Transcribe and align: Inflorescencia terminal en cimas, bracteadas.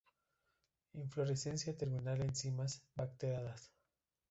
Inflorescencia 0.93 1.77
terminal 1.77 2.21
en 2.23 2.35
cimas, 2.35 2.81
bracteadas. 2.95 3.69